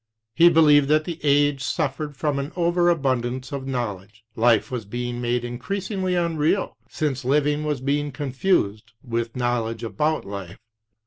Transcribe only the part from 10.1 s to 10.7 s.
life.